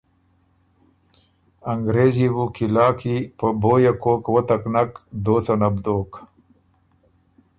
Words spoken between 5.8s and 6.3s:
دوک